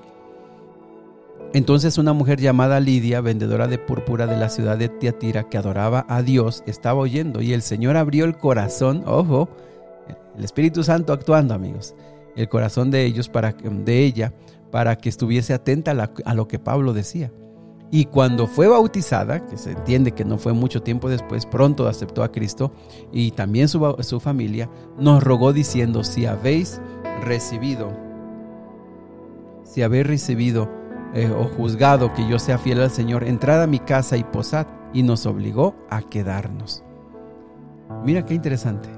Entonces 1.53 1.99
una 1.99 2.13
mujer 2.13 2.39
llamada 2.39 2.79
Lidia, 2.79 3.21
vendedora 3.21 3.67
de 3.67 3.77
púrpura 3.77 4.25
de 4.25 4.37
la 4.37 4.49
ciudad 4.49 4.75
de 4.75 4.89
Tiatira, 4.89 5.43
que 5.49 5.59
adoraba 5.59 6.05
a 6.09 6.23
Dios, 6.23 6.63
estaba 6.65 6.99
oyendo 6.99 7.41
y 7.41 7.53
el 7.53 7.61
Señor 7.61 7.95
abrió 7.95 8.25
el 8.25 8.35
corazón, 8.35 9.03
ojo, 9.05 9.49
el 10.35 10.43
Espíritu 10.43 10.83
Santo 10.83 11.13
actuando, 11.13 11.53
amigos, 11.53 11.93
el 12.35 12.49
corazón 12.49 12.89
de 12.89 13.05
ellos 13.05 13.29
para 13.29 13.51
de 13.51 13.99
ella 14.03 14.33
para 14.71 14.95
que 14.95 15.07
estuviese 15.07 15.53
atenta 15.53 15.91
a, 16.25 16.33
lo 16.33 16.47
que 16.47 16.57
Pablo 16.57 16.93
decía. 16.93 17.31
Y 17.95 18.05
cuando 18.05 18.47
fue 18.47 18.67
bautizada, 18.67 19.45
que 19.45 19.55
se 19.55 19.73
entiende 19.73 20.13
que 20.13 20.25
no 20.25 20.39
fue 20.39 20.51
mucho 20.53 20.81
tiempo 20.81 21.09
después, 21.09 21.45
pronto 21.45 21.87
aceptó 21.87 22.23
a 22.23 22.31
Cristo 22.31 22.71
y 23.11 23.29
también 23.29 23.67
su, 23.67 23.95
su 23.99 24.19
familia, 24.19 24.67
nos 24.97 25.23
rogó 25.23 25.53
diciendo, 25.53 26.03
si 26.03 26.25
habéis 26.25 26.81
recibido, 27.21 27.93
si 29.63 29.83
habéis 29.83 30.07
recibido 30.07 30.71
eh, 31.13 31.29
o 31.29 31.43
juzgado 31.43 32.11
que 32.15 32.27
yo 32.27 32.39
sea 32.39 32.57
fiel 32.57 32.81
al 32.81 32.89
Señor, 32.89 33.25
entrad 33.25 33.61
a 33.61 33.67
mi 33.67 33.77
casa 33.77 34.17
y 34.17 34.23
posad. 34.23 34.65
Y 34.91 35.03
nos 35.03 35.27
obligó 35.27 35.75
a 35.91 36.01
quedarnos. 36.01 36.83
Mira 38.03 38.25
qué 38.25 38.33
interesante. 38.33 38.89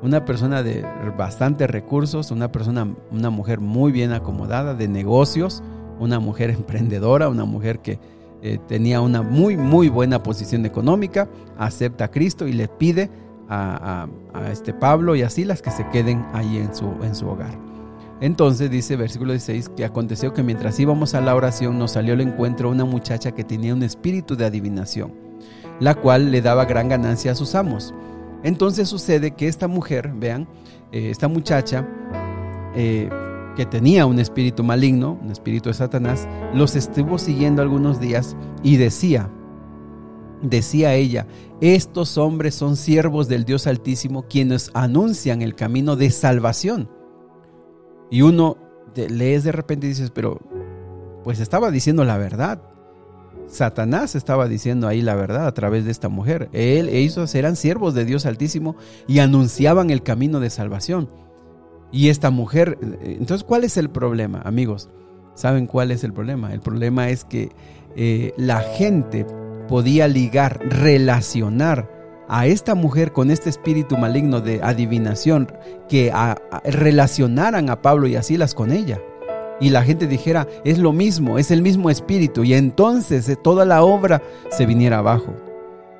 Una 0.00 0.24
persona 0.24 0.62
de 0.62 0.82
bastantes 1.18 1.68
recursos, 1.68 2.30
una 2.30 2.50
persona, 2.50 2.88
una 3.10 3.28
mujer 3.28 3.60
muy 3.60 3.92
bien 3.92 4.12
acomodada, 4.12 4.72
de 4.72 4.88
negocios, 4.88 5.62
una 5.98 6.20
mujer 6.20 6.48
emprendedora, 6.58 7.28
una 7.28 7.44
mujer 7.44 7.80
que 7.80 7.98
eh, 8.42 8.58
tenía 8.66 9.00
una 9.00 9.22
muy, 9.22 9.56
muy 9.56 9.88
buena 9.88 10.22
posición 10.22 10.64
económica, 10.66 11.28
acepta 11.58 12.04
a 12.04 12.10
Cristo 12.10 12.46
y 12.46 12.52
le 12.52 12.68
pide 12.68 13.10
a, 13.48 14.06
este 14.50 14.72
Pablo 14.72 15.16
y 15.16 15.22
a 15.22 15.30
Silas 15.30 15.60
que 15.60 15.70
se 15.70 15.86
queden 15.88 16.24
ahí 16.32 16.56
en 16.56 16.74
su, 16.74 16.86
en 17.02 17.14
su 17.14 17.28
hogar. 17.28 17.58
Entonces 18.20 18.70
dice 18.70 18.96
versículo 18.96 19.32
16 19.32 19.70
que 19.70 19.84
aconteció 19.84 20.32
que 20.32 20.42
mientras 20.42 20.78
íbamos 20.78 21.14
a 21.14 21.20
la 21.20 21.34
oración 21.34 21.78
nos 21.78 21.92
salió 21.92 22.14
al 22.14 22.20
encuentro 22.20 22.70
una 22.70 22.84
muchacha 22.84 23.32
que 23.32 23.44
tenía 23.44 23.74
un 23.74 23.82
espíritu 23.82 24.36
de 24.36 24.44
adivinación, 24.44 25.12
la 25.80 25.94
cual 25.94 26.30
le 26.30 26.42
daba 26.42 26.66
gran 26.66 26.88
ganancia 26.88 27.32
a 27.32 27.34
sus 27.34 27.54
amos. 27.54 27.94
Entonces 28.42 28.88
sucede 28.88 29.32
que 29.32 29.48
esta 29.48 29.68
mujer, 29.68 30.12
vean, 30.14 30.46
eh, 30.92 31.10
esta 31.10 31.28
muchacha 31.28 31.86
eh, 32.74 33.08
que 33.60 33.66
tenía 33.66 34.06
un 34.06 34.18
espíritu 34.18 34.64
maligno, 34.64 35.18
un 35.22 35.30
espíritu 35.30 35.68
de 35.68 35.74
Satanás, 35.74 36.26
los 36.54 36.76
estuvo 36.76 37.18
siguiendo 37.18 37.60
algunos 37.60 38.00
días 38.00 38.34
y 38.62 38.78
decía, 38.78 39.28
decía 40.40 40.94
ella, 40.94 41.26
estos 41.60 42.16
hombres 42.16 42.54
son 42.54 42.74
siervos 42.74 43.28
del 43.28 43.44
Dios 43.44 43.66
Altísimo 43.66 44.22
quienes 44.22 44.70
anuncian 44.72 45.42
el 45.42 45.56
camino 45.56 45.94
de 45.94 46.10
salvación 46.10 46.88
y 48.10 48.22
uno 48.22 48.56
lees 48.94 49.44
de 49.44 49.52
repente 49.52 49.84
y 49.84 49.90
dices, 49.90 50.10
pero 50.10 50.40
pues 51.22 51.38
estaba 51.38 51.70
diciendo 51.70 52.02
la 52.04 52.16
verdad. 52.16 52.62
Satanás 53.46 54.14
estaba 54.14 54.48
diciendo 54.48 54.88
ahí 54.88 55.02
la 55.02 55.16
verdad 55.16 55.46
a 55.46 55.52
través 55.52 55.84
de 55.84 55.90
esta 55.90 56.08
mujer. 56.08 56.48
Él, 56.54 56.88
ellos 56.88 57.34
eran 57.34 57.56
siervos 57.56 57.92
de 57.92 58.06
Dios 58.06 58.24
Altísimo 58.24 58.76
y 59.06 59.18
anunciaban 59.18 59.90
el 59.90 60.02
camino 60.02 60.40
de 60.40 60.48
salvación. 60.48 61.10
Y 61.92 62.08
esta 62.08 62.30
mujer, 62.30 62.78
entonces, 63.02 63.44
¿cuál 63.44 63.64
es 63.64 63.76
el 63.76 63.90
problema, 63.90 64.40
amigos? 64.44 64.90
¿Saben 65.34 65.66
cuál 65.66 65.90
es 65.90 66.04
el 66.04 66.12
problema? 66.12 66.52
El 66.52 66.60
problema 66.60 67.08
es 67.08 67.24
que 67.24 67.50
eh, 67.96 68.32
la 68.36 68.60
gente 68.60 69.26
podía 69.68 70.06
ligar, 70.06 70.60
relacionar 70.68 71.88
a 72.28 72.46
esta 72.46 72.76
mujer 72.76 73.12
con 73.12 73.30
este 73.30 73.50
espíritu 73.50 73.96
maligno 73.96 74.40
de 74.40 74.62
adivinación 74.62 75.50
que 75.88 76.12
relacionaran 76.64 77.70
a 77.70 77.82
Pablo 77.82 78.06
y 78.06 78.14
a 78.14 78.22
Silas 78.22 78.54
con 78.54 78.70
ella. 78.70 79.00
Y 79.60 79.70
la 79.70 79.82
gente 79.82 80.06
dijera, 80.06 80.46
es 80.64 80.78
lo 80.78 80.92
mismo, 80.92 81.38
es 81.38 81.50
el 81.50 81.60
mismo 81.60 81.90
espíritu. 81.90 82.44
Y 82.44 82.54
entonces 82.54 83.28
eh, 83.28 83.36
toda 83.36 83.64
la 83.64 83.82
obra 83.82 84.22
se 84.50 84.64
viniera 84.64 84.98
abajo. 84.98 85.34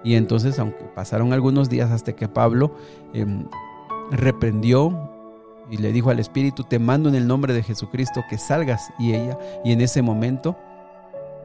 Y 0.03 0.15
entonces, 0.15 0.59
aunque 0.59 0.85
pasaron 0.95 1.33
algunos 1.33 1.69
días 1.69 1.91
hasta 1.91 2.15
que 2.15 2.27
Pablo 2.27 2.75
em, 3.13 3.45
reprendió 4.11 5.10
y 5.71 5.77
le 5.77 5.93
dijo 5.93 6.11
al 6.11 6.19
espíritu, 6.19 6.65
te 6.65 6.79
mando 6.79 7.09
en 7.09 7.15
el 7.15 7.27
nombre 7.27 7.55
de 7.55 7.63
Jesucristo 7.63 8.23
que 8.29 8.39
salgas. 8.39 8.93
Y 8.99 9.15
ella, 9.15 9.39
y 9.65 9.73
en 9.73 9.81
ese 9.81 10.03
momento 10.03 10.57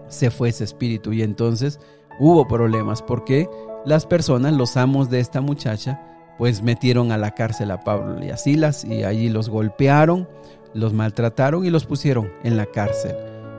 se 0.08 0.32
fue 0.32 0.50
ese 0.50 0.64
espíritu. 0.64 1.14
Y 1.14 1.22
entonces 1.22 1.80
hubo 2.20 2.48
problemas 2.48 3.02
porque 3.02 3.50
las 3.86 4.06
personas, 4.06 4.54
los 4.54 4.78
amos 4.78 5.10
de 5.10 5.20
esta 5.20 5.42
muchacha, 5.42 6.02
pues 6.38 6.62
metieron 6.64 7.12
a 7.12 7.18
la 7.18 7.32
cárcel 7.32 7.72
a 7.72 7.82
Pablo 7.82 8.24
y 8.24 8.30
a 8.30 8.38
Silas 8.38 8.84
y 8.84 9.04
allí 9.04 9.30
los 9.30 9.50
golpearon, 9.50 10.28
los 10.74 10.94
maltrataron 10.94 11.66
y 11.66 11.70
los 11.70 11.86
pusieron 11.86 12.32
en 12.44 12.58
la 12.58 12.66
cárcel. 12.66 13.16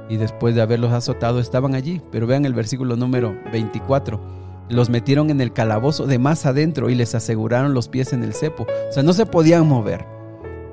Y 0.09 0.19
después 0.19 0.55
de 0.55 0.63
haberlos 0.63 0.93
azotado 0.93 1.41
estaban 1.41 1.75
allí. 1.75 2.01
Pero 2.13 2.27
vean 2.27 2.45
el 2.45 2.55
versículo 2.55 2.97
número 2.97 3.37
24. 3.53 4.21
Los 4.69 4.91
metieron 4.91 5.31
en 5.31 5.41
el 5.41 5.53
calabozo 5.53 6.07
de 6.07 6.19
más 6.19 6.47
adentro 6.47 6.91
y 6.91 6.95
les 6.95 7.15
aseguraron 7.15 7.75
los 7.75 7.89
pies 7.89 8.13
en 8.13 8.23
el 8.23 8.35
cepo. 8.35 8.67
O 8.89 8.93
sea, 8.93 9.03
no 9.03 9.13
se 9.13 9.27
podían 9.27 9.67
mover. 9.67 10.16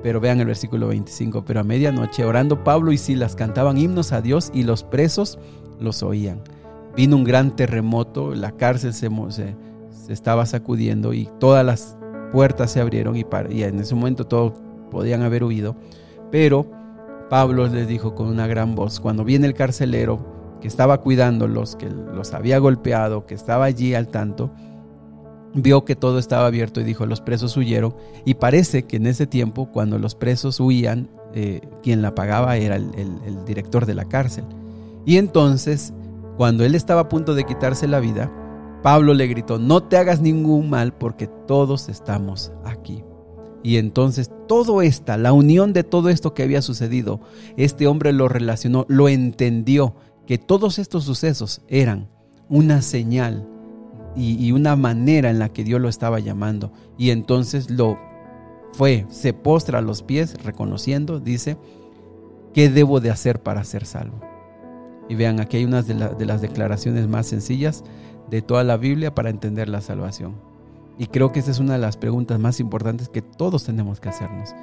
Pero 0.04 0.20
vean 0.20 0.38
el 0.38 0.46
versículo 0.46 0.86
25. 0.86 1.44
Pero 1.44 1.58
a 1.58 1.64
medianoche, 1.64 2.24
orando 2.24 2.62
Pablo 2.62 2.92
y 2.92 2.98
Silas 2.98 3.34
cantaban 3.34 3.76
himnos 3.76 4.12
a 4.12 4.20
Dios 4.20 4.52
y 4.54 4.62
los 4.62 4.84
presos 4.84 5.40
los 5.80 6.04
oían 6.04 6.40
vino 6.96 7.16
un 7.16 7.24
gran 7.24 7.54
terremoto, 7.56 8.34
la 8.34 8.52
cárcel 8.52 8.94
se, 8.94 9.08
se, 9.30 10.12
estaba 10.12 10.46
sacudiendo 10.46 11.12
y 11.12 11.28
todas 11.38 11.64
las 11.64 11.96
puertas 12.32 12.72
se 12.72 12.80
abrieron 12.80 13.16
y, 13.16 13.24
y 13.50 13.62
en 13.62 13.80
ese 13.80 13.94
momento 13.94 14.26
todos 14.26 14.52
podían 14.90 15.22
haber 15.22 15.44
huido. 15.44 15.76
Pero 16.30 16.66
Pablo 17.30 17.66
les 17.68 17.88
dijo 17.88 18.14
con 18.14 18.28
una 18.28 18.46
gran 18.46 18.74
voz, 18.74 19.00
cuando 19.00 19.24
viene 19.24 19.46
el 19.46 19.54
carcelero 19.54 20.58
que 20.60 20.68
estaba 20.68 21.00
cuidándolos, 21.00 21.76
que 21.76 21.88
los 21.88 22.32
había 22.32 22.58
golpeado, 22.58 23.26
que 23.26 23.34
estaba 23.34 23.64
allí 23.64 23.94
al 23.94 24.08
tanto, 24.08 24.50
vio 25.54 25.84
que 25.84 25.96
todo 25.96 26.18
estaba 26.18 26.46
abierto 26.46 26.80
y 26.80 26.84
dijo, 26.84 27.06
los 27.06 27.20
presos 27.20 27.56
huyeron. 27.56 27.94
Y 28.24 28.34
parece 28.34 28.84
que 28.84 28.96
en 28.96 29.06
ese 29.06 29.26
tiempo, 29.26 29.70
cuando 29.72 29.98
los 29.98 30.14
presos 30.14 30.60
huían, 30.60 31.08
eh, 31.34 31.62
quien 31.82 32.02
la 32.02 32.14
pagaba 32.14 32.56
era 32.56 32.76
el, 32.76 32.90
el 32.96 33.44
director 33.44 33.86
de 33.86 33.94
la 33.94 34.04
cárcel. 34.04 34.44
Y 35.06 35.16
entonces 35.16 35.92
cuando 36.36 36.64
él 36.64 36.74
estaba 36.74 37.02
a 37.02 37.08
punto 37.08 37.34
de 37.34 37.44
quitarse 37.44 37.86
la 37.86 38.00
vida, 38.00 38.32
Pablo 38.82 39.14
le 39.14 39.26
gritó, 39.28 39.58
no 39.58 39.84
te 39.84 39.96
hagas 39.96 40.20
ningún 40.20 40.68
mal 40.68 40.92
porque 40.92 41.28
todos 41.46 41.88
estamos 41.88 42.52
aquí. 42.64 43.04
Y 43.62 43.78
entonces 43.78 44.30
todo 44.48 44.82
esta, 44.82 45.16
la 45.16 45.32
unión 45.32 45.72
de 45.72 45.84
todo 45.84 46.10
esto 46.10 46.34
que 46.34 46.42
había 46.42 46.60
sucedido, 46.60 47.20
este 47.56 47.86
hombre 47.86 48.12
lo 48.12 48.28
relacionó, 48.28 48.84
lo 48.88 49.08
entendió, 49.08 49.94
que 50.26 50.38
todos 50.38 50.78
estos 50.78 51.04
sucesos 51.04 51.62
eran 51.68 52.08
una 52.48 52.82
señal 52.82 53.48
y, 54.16 54.52
una 54.52 54.76
manera 54.76 55.30
en 55.30 55.38
la 55.38 55.48
que 55.48 55.64
Dios 55.64 55.80
lo 55.80 55.88
estaba 55.88 56.20
llamando. 56.20 56.72
Y 56.96 57.10
entonces 57.10 57.70
lo 57.70 57.98
fue, 58.72 59.06
se 59.08 59.32
postra 59.32 59.78
a 59.78 59.82
los 59.82 60.02
pies 60.02 60.42
reconociendo, 60.44 61.20
dice, 61.20 61.56
¿qué 62.52 62.68
debo 62.68 63.00
de 63.00 63.10
hacer 63.10 63.42
para 63.42 63.64
ser 63.64 63.86
salvo? 63.86 64.20
Y 65.08 65.14
vean, 65.14 65.40
aquí 65.40 65.58
hay 65.58 65.64
una 65.64 65.82
de, 65.82 66.26
las 66.26 66.40
declaraciones 66.40 67.08
más 67.08 67.26
sencillas 67.26 67.84
de 68.30 68.42
toda 68.42 68.64
la 68.64 68.76
Biblia 68.76 69.14
para 69.14 69.30
entender 69.30 69.68
la 69.68 69.80
salvación. 69.80 70.34
Y 70.98 71.06
creo 71.06 71.32
que 71.32 71.40
esa 71.40 71.50
es 71.50 71.58
una 71.58 71.74
de 71.74 71.80
las 71.80 71.96
preguntas 71.96 72.38
más 72.38 72.60
importantes 72.60 73.08
que 73.08 73.22
todos 73.22 73.64
tenemos 73.64 74.00
que 74.00 74.08
hacernos. 74.08 74.54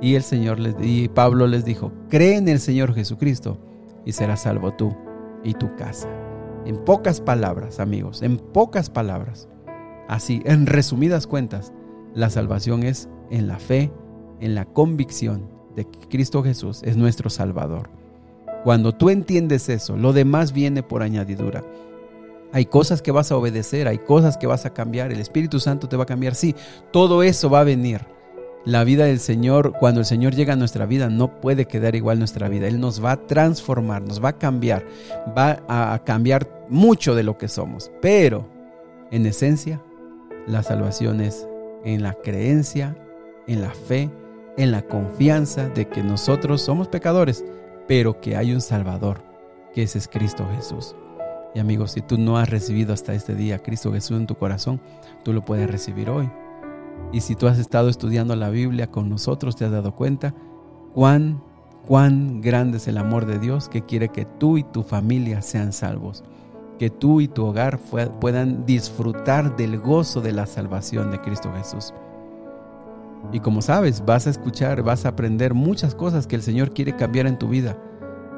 Y 0.00 0.14
el 0.14 0.22
Señor 0.22 0.58
les, 0.58 0.74
y 0.80 1.08
Pablo 1.08 1.46
les 1.46 1.64
dijo, 1.64 1.92
cree 2.08 2.36
en 2.36 2.48
el 2.48 2.60
Señor 2.60 2.94
Jesucristo 2.94 3.58
y 4.06 4.12
serás 4.12 4.42
salvo 4.42 4.72
tú 4.72 4.96
y 5.44 5.54
tu 5.54 5.74
casa. 5.76 6.08
En 6.66 6.84
pocas 6.84 7.20
palabras, 7.20 7.80
amigos, 7.80 8.22
en 8.22 8.36
pocas 8.36 8.90
palabras. 8.90 9.48
Así, 10.08 10.42
en 10.44 10.66
resumidas 10.66 11.26
cuentas, 11.26 11.72
la 12.14 12.30
salvación 12.30 12.82
es 12.82 13.08
en 13.30 13.46
la 13.46 13.58
fe, 13.58 13.90
en 14.40 14.54
la 14.54 14.64
convicción 14.64 15.48
de 15.76 15.84
que 15.84 16.08
Cristo 16.08 16.42
Jesús 16.42 16.82
es 16.82 16.96
nuestro 16.96 17.30
Salvador. 17.30 17.90
Cuando 18.64 18.92
tú 18.92 19.08
entiendes 19.08 19.68
eso, 19.68 19.96
lo 19.96 20.12
demás 20.12 20.52
viene 20.52 20.82
por 20.82 21.02
añadidura. 21.02 21.64
Hay 22.52 22.66
cosas 22.66 23.00
que 23.00 23.12
vas 23.12 23.30
a 23.30 23.36
obedecer, 23.36 23.88
hay 23.88 23.98
cosas 23.98 24.36
que 24.36 24.46
vas 24.46 24.66
a 24.66 24.74
cambiar, 24.74 25.12
el 25.12 25.20
Espíritu 25.20 25.60
Santo 25.60 25.88
te 25.88 25.96
va 25.96 26.02
a 26.02 26.06
cambiar, 26.06 26.34
sí, 26.34 26.54
todo 26.92 27.22
eso 27.22 27.48
va 27.48 27.60
a 27.60 27.64
venir. 27.64 28.00
La 28.64 28.84
vida 28.84 29.06
del 29.06 29.20
Señor, 29.20 29.72
cuando 29.78 30.00
el 30.00 30.06
Señor 30.06 30.34
llega 30.34 30.52
a 30.52 30.56
nuestra 30.56 30.86
vida, 30.86 31.08
no 31.08 31.40
puede 31.40 31.64
quedar 31.64 31.94
igual 31.94 32.18
nuestra 32.18 32.48
vida. 32.48 32.66
Él 32.66 32.78
nos 32.78 33.02
va 33.02 33.12
a 33.12 33.26
transformar, 33.26 34.02
nos 34.02 34.22
va 34.22 34.30
a 34.30 34.38
cambiar, 34.38 34.84
va 35.36 35.62
a 35.68 35.98
cambiar 36.04 36.66
mucho 36.68 37.14
de 37.14 37.22
lo 37.22 37.38
que 37.38 37.48
somos. 37.48 37.90
Pero, 38.02 38.46
en 39.10 39.24
esencia, 39.24 39.80
la 40.46 40.62
salvación 40.62 41.20
es 41.20 41.48
en 41.84 42.02
la 42.02 42.14
creencia, 42.14 42.96
en 43.46 43.62
la 43.62 43.70
fe, 43.70 44.10
en 44.58 44.70
la 44.70 44.82
confianza 44.82 45.68
de 45.68 45.88
que 45.88 46.02
nosotros 46.02 46.60
somos 46.60 46.88
pecadores 46.88 47.44
pero 47.90 48.20
que 48.20 48.36
hay 48.36 48.52
un 48.52 48.60
Salvador, 48.60 49.20
que 49.74 49.82
ese 49.82 49.98
es 49.98 50.06
Cristo 50.06 50.46
Jesús. 50.54 50.94
Y 51.56 51.58
amigos, 51.58 51.90
si 51.90 52.02
tú 52.02 52.18
no 52.18 52.38
has 52.38 52.48
recibido 52.48 52.94
hasta 52.94 53.14
este 53.14 53.34
día 53.34 53.56
a 53.56 53.58
Cristo 53.58 53.92
Jesús 53.92 54.16
en 54.16 54.28
tu 54.28 54.36
corazón, 54.36 54.80
tú 55.24 55.32
lo 55.32 55.42
puedes 55.44 55.68
recibir 55.68 56.08
hoy. 56.08 56.30
Y 57.12 57.20
si 57.20 57.34
tú 57.34 57.46
has 57.48 57.58
estado 57.58 57.88
estudiando 57.88 58.36
la 58.36 58.50
Biblia 58.50 58.90
con 58.90 59.08
nosotros, 59.08 59.56
te 59.56 59.64
has 59.64 59.72
dado 59.72 59.94
cuenta 59.94 60.34
cuán 60.94 61.42
cuán 61.86 62.40
grande 62.40 62.76
es 62.76 62.88
el 62.88 62.98
amor 62.98 63.26
de 63.26 63.38
Dios 63.38 63.68
que 63.68 63.82
quiere 63.82 64.10
que 64.10 64.24
tú 64.24 64.58
y 64.58 64.62
tu 64.62 64.82
familia 64.82 65.42
sean 65.42 65.72
salvos, 65.72 66.22
que 66.78 66.90
tú 66.90 67.20
y 67.20 67.28
tu 67.28 67.44
hogar 67.44 67.78
puedan 68.20 68.64
disfrutar 68.64 69.56
del 69.56 69.78
gozo 69.78 70.20
de 70.20 70.32
la 70.32 70.46
salvación 70.46 71.10
de 71.10 71.20
Cristo 71.20 71.50
Jesús. 71.56 71.92
Y 73.32 73.40
como 73.40 73.60
sabes, 73.60 74.04
vas 74.06 74.26
a 74.26 74.30
escuchar, 74.30 74.82
vas 74.82 75.04
a 75.04 75.10
aprender 75.10 75.52
muchas 75.52 75.94
cosas 75.94 76.26
que 76.26 76.36
el 76.36 76.42
Señor 76.42 76.72
quiere 76.72 76.96
cambiar 76.96 77.26
en 77.26 77.38
tu 77.38 77.48
vida. 77.48 77.76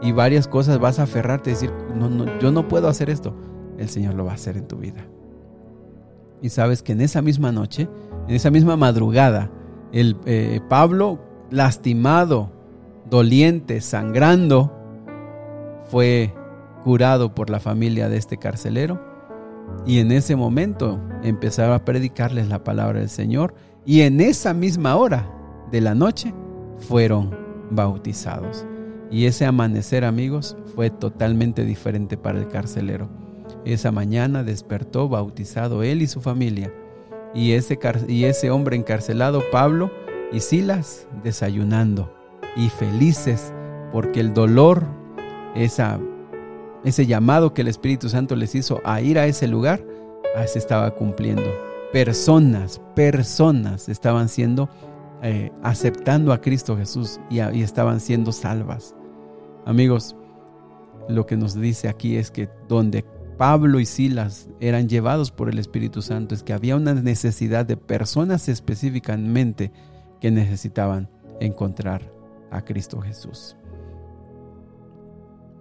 Y 0.02 0.10
varias 0.10 0.48
cosas 0.48 0.80
vas 0.80 0.98
a 0.98 1.04
aferrarte 1.04 1.50
y 1.50 1.52
decir, 1.52 1.72
no, 1.94 2.10
no, 2.10 2.38
yo 2.40 2.50
no 2.50 2.66
puedo 2.66 2.88
hacer 2.88 3.08
esto. 3.08 3.36
El 3.78 3.88
Señor 3.88 4.14
lo 4.14 4.24
va 4.24 4.32
a 4.32 4.34
hacer 4.34 4.56
en 4.56 4.66
tu 4.66 4.76
vida. 4.76 5.06
Y 6.40 6.48
sabes 6.48 6.82
que 6.82 6.92
en 6.92 7.00
esa 7.00 7.22
misma 7.22 7.52
noche, 7.52 7.88
en 8.28 8.34
esa 8.34 8.50
misma 8.50 8.76
madrugada, 8.76 9.50
el 9.92 10.16
eh, 10.26 10.60
Pablo, 10.68 11.18
lastimado, 11.50 12.50
doliente, 13.08 13.80
sangrando, 13.80 14.72
fue 15.90 16.34
curado 16.82 17.34
por 17.34 17.50
la 17.50 17.60
familia 17.60 18.08
de 18.08 18.16
este 18.16 18.38
carcelero. 18.38 19.00
Y 19.86 19.98
en 19.98 20.12
ese 20.12 20.36
momento 20.36 21.00
empezaron 21.22 21.74
a 21.74 21.84
predicarles 21.84 22.48
la 22.48 22.64
palabra 22.64 23.00
del 23.00 23.08
Señor. 23.08 23.54
Y 23.84 24.02
en 24.02 24.20
esa 24.20 24.54
misma 24.54 24.96
hora 24.96 25.30
de 25.70 25.80
la 25.80 25.94
noche 25.94 26.32
fueron 26.78 27.36
bautizados. 27.70 28.66
Y 29.10 29.26
ese 29.26 29.44
amanecer, 29.44 30.04
amigos, 30.04 30.56
fue 30.74 30.90
totalmente 30.90 31.64
diferente 31.64 32.16
para 32.16 32.38
el 32.38 32.48
carcelero. 32.48 33.08
Esa 33.64 33.92
mañana 33.92 34.42
despertó 34.42 35.08
bautizado 35.08 35.82
él 35.82 36.02
y 36.02 36.06
su 36.06 36.20
familia. 36.20 36.72
Y 37.34 37.52
ese, 37.52 37.78
y 38.08 38.24
ese 38.24 38.50
hombre 38.50 38.76
encarcelado, 38.76 39.42
Pablo 39.50 39.90
y 40.32 40.40
Silas, 40.40 41.06
desayunando 41.22 42.12
y 42.56 42.68
felices 42.68 43.52
porque 43.92 44.20
el 44.20 44.32
dolor, 44.32 44.86
ese 45.54 47.06
llamado 47.06 47.52
que 47.52 47.60
el 47.60 47.68
Espíritu 47.68 48.08
Santo 48.08 48.34
les 48.34 48.54
hizo 48.54 48.80
a 48.84 49.00
ir 49.02 49.18
a 49.18 49.26
ese 49.26 49.46
lugar, 49.46 49.84
ah, 50.34 50.46
se 50.46 50.58
estaba 50.58 50.90
cumpliendo. 50.92 51.44
Personas, 51.92 52.80
personas 52.96 53.90
estaban 53.90 54.30
siendo, 54.30 54.70
eh, 55.22 55.52
aceptando 55.62 56.32
a 56.32 56.40
Cristo 56.40 56.76
Jesús 56.76 57.20
y 57.28 57.40
estaban 57.62 58.00
siendo 58.00 58.32
salvas. 58.32 58.94
Amigos, 59.66 60.16
lo 61.08 61.26
que 61.26 61.36
nos 61.36 61.54
dice 61.54 61.88
aquí 61.88 62.16
es 62.16 62.30
que 62.30 62.48
donde 62.66 63.04
Pablo 63.42 63.80
y 63.80 63.86
Silas 63.86 64.48
eran 64.60 64.88
llevados 64.88 65.32
por 65.32 65.48
el 65.48 65.58
Espíritu 65.58 66.00
Santo 66.00 66.32
es 66.32 66.44
que 66.44 66.52
había 66.52 66.76
una 66.76 66.94
necesidad 66.94 67.66
de 67.66 67.76
personas 67.76 68.48
específicamente 68.48 69.72
que 70.20 70.30
necesitaban 70.30 71.10
encontrar 71.40 72.08
a 72.52 72.64
Cristo 72.64 73.00
Jesús. 73.00 73.56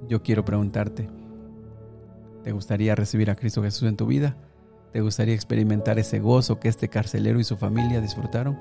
Yo 0.07 0.21
quiero 0.21 0.45
preguntarte, 0.45 1.09
¿te 2.43 2.51
gustaría 2.51 2.93
recibir 2.93 3.31
a 3.31 3.35
Cristo 3.35 3.63
Jesús 3.63 3.89
en 3.89 3.97
tu 3.97 4.05
vida? 4.05 4.37
¿Te 4.93 5.01
gustaría 5.01 5.33
experimentar 5.33 5.97
ese 5.97 6.19
gozo 6.19 6.59
que 6.59 6.69
este 6.69 6.87
carcelero 6.87 7.39
y 7.39 7.43
su 7.43 7.57
familia 7.57 7.99
disfrutaron? 7.99 8.59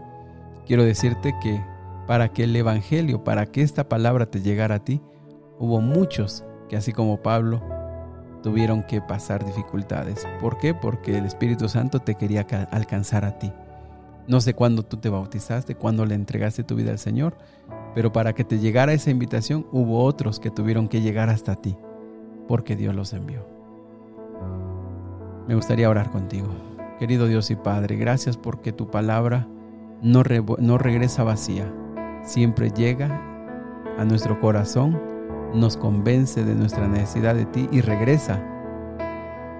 Quiero 0.64 0.82
decirte 0.82 1.34
que 1.42 1.62
para 2.06 2.32
que 2.32 2.44
el 2.44 2.56
Evangelio, 2.56 3.22
para 3.22 3.44
que 3.44 3.60
esta 3.60 3.86
palabra 3.86 4.30
te 4.30 4.40
llegara 4.40 4.76
a 4.76 4.84
ti, 4.86 5.02
hubo 5.58 5.82
muchos 5.82 6.42
que 6.70 6.78
así 6.78 6.94
como 6.94 7.20
Pablo, 7.20 7.79
tuvieron 8.42 8.82
que 8.82 9.00
pasar 9.00 9.44
dificultades. 9.44 10.26
¿Por 10.40 10.58
qué? 10.58 10.74
Porque 10.74 11.18
el 11.18 11.26
Espíritu 11.26 11.68
Santo 11.68 12.00
te 12.00 12.14
quería 12.14 12.46
alcanzar 12.70 13.24
a 13.24 13.38
ti. 13.38 13.52
No 14.26 14.40
sé 14.40 14.54
cuándo 14.54 14.84
tú 14.84 14.96
te 14.96 15.08
bautizaste, 15.08 15.74
cuándo 15.74 16.06
le 16.06 16.14
entregaste 16.14 16.62
tu 16.62 16.76
vida 16.76 16.90
al 16.90 16.98
Señor, 16.98 17.36
pero 17.94 18.12
para 18.12 18.32
que 18.32 18.44
te 18.44 18.58
llegara 18.58 18.92
esa 18.92 19.10
invitación 19.10 19.66
hubo 19.72 20.04
otros 20.04 20.38
que 20.38 20.50
tuvieron 20.50 20.88
que 20.88 21.00
llegar 21.00 21.30
hasta 21.30 21.56
ti, 21.56 21.76
porque 22.46 22.76
Dios 22.76 22.94
los 22.94 23.12
envió. 23.12 23.44
Me 25.48 25.54
gustaría 25.54 25.90
orar 25.90 26.10
contigo. 26.10 26.48
Querido 27.00 27.26
Dios 27.26 27.50
y 27.50 27.56
Padre, 27.56 27.96
gracias 27.96 28.36
porque 28.36 28.72
tu 28.72 28.90
palabra 28.90 29.48
no, 30.02 30.22
regresa 30.22 31.24
vacía, 31.24 31.66
siempre 32.22 32.70
llega 32.70 33.20
a 33.98 34.04
nuestro 34.04 34.38
corazón 34.38 35.00
nos 35.54 35.76
convence 35.76 36.44
de 36.44 36.54
nuestra 36.54 36.86
necesidad 36.86 37.34
de 37.34 37.46
ti 37.46 37.68
y 37.72 37.80
regresa 37.80 38.40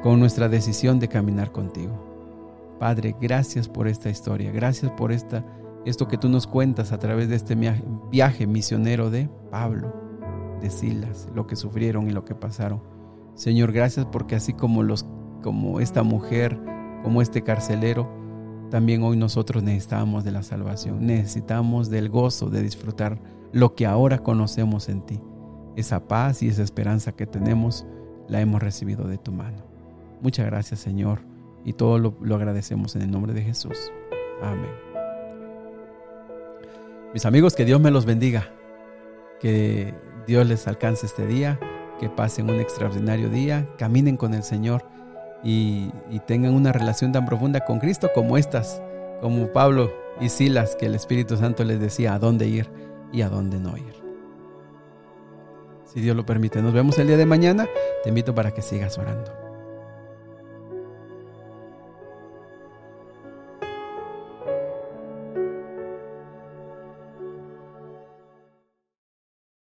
con 0.02 0.20
nuestra 0.20 0.48
decisión 0.48 0.98
de 0.98 1.08
caminar 1.08 1.52
contigo. 1.52 2.76
Padre, 2.78 3.14
gracias 3.20 3.68
por 3.68 3.88
esta 3.88 4.08
historia, 4.08 4.50
gracias 4.50 4.90
por 4.92 5.12
esta, 5.12 5.44
esto 5.84 6.08
que 6.08 6.16
tú 6.16 6.28
nos 6.28 6.46
cuentas 6.46 6.92
a 6.92 6.98
través 6.98 7.28
de 7.28 7.36
este 7.36 7.56
viaje 8.10 8.46
misionero 8.46 9.10
de 9.10 9.28
Pablo, 9.50 9.92
de 10.60 10.70
Silas, 10.70 11.28
lo 11.34 11.46
que 11.46 11.56
sufrieron 11.56 12.08
y 12.08 12.12
lo 12.12 12.24
que 12.24 12.34
pasaron. 12.34 12.82
Señor, 13.34 13.72
gracias 13.72 14.06
porque 14.06 14.36
así 14.36 14.52
como 14.52 14.82
los 14.82 15.06
como 15.42 15.80
esta 15.80 16.02
mujer, 16.02 16.58
como 17.02 17.22
este 17.22 17.42
carcelero, 17.42 18.10
también 18.70 19.02
hoy 19.02 19.16
nosotros 19.16 19.62
necesitamos 19.62 20.22
de 20.22 20.32
la 20.32 20.42
salvación, 20.42 21.06
necesitamos 21.06 21.90
del 21.90 22.08
gozo 22.08 22.50
de 22.50 22.62
disfrutar 22.62 23.18
lo 23.52 23.74
que 23.74 23.86
ahora 23.86 24.18
conocemos 24.18 24.88
en 24.88 25.00
ti 25.02 25.20
esa 25.76 26.08
paz 26.08 26.42
y 26.42 26.48
esa 26.48 26.62
esperanza 26.62 27.12
que 27.12 27.26
tenemos 27.26 27.86
la 28.28 28.40
hemos 28.40 28.62
recibido 28.62 29.06
de 29.08 29.18
tu 29.18 29.32
mano. 29.32 29.64
Muchas 30.20 30.46
gracias 30.46 30.80
Señor 30.80 31.20
y 31.64 31.74
todo 31.74 31.98
lo, 31.98 32.34
agradecemos 32.34 32.96
en 32.96 33.02
el 33.02 33.10
nombre 33.10 33.32
de 33.32 33.42
Jesús. 33.42 33.76
Amén. 34.42 34.70
Mis 37.12 37.26
amigos, 37.26 37.54
que 37.54 37.64
Dios 37.64 37.80
me 37.80 37.90
los 37.90 38.06
bendiga, 38.06 38.48
que 39.40 39.94
Dios 40.26 40.46
les 40.46 40.66
alcance 40.68 41.06
este 41.06 41.26
día, 41.26 41.58
que 41.98 42.08
pasen 42.08 42.48
un 42.48 42.60
extraordinario 42.60 43.28
día, 43.28 43.68
caminen 43.76 44.16
con 44.16 44.32
el 44.32 44.42
Señor 44.42 44.84
y, 45.42 45.90
y 46.10 46.20
tengan 46.20 46.54
una 46.54 46.72
relación 46.72 47.12
tan 47.12 47.26
profunda 47.26 47.60
con 47.64 47.80
Cristo 47.80 48.10
como 48.14 48.38
estas, 48.38 48.80
como 49.20 49.48
Pablo 49.48 49.90
y 50.20 50.28
Silas, 50.28 50.76
que 50.76 50.86
el 50.86 50.94
Espíritu 50.94 51.36
Santo 51.36 51.64
les 51.64 51.80
decía 51.80 52.14
a 52.14 52.18
dónde 52.18 52.46
ir 52.46 52.70
y 53.12 53.22
a 53.22 53.28
dónde 53.28 53.58
no 53.58 53.76
ir 53.76 53.99
si 55.92 56.00
Dios 56.00 56.16
lo 56.16 56.24
permite. 56.24 56.62
Nos 56.62 56.72
vemos 56.72 56.98
el 56.98 57.06
día 57.06 57.16
de 57.16 57.26
mañana. 57.26 57.68
Te 58.02 58.08
invito 58.08 58.34
para 58.34 58.52
que 58.52 58.62
sigas 58.62 58.98
orando. 58.98 59.49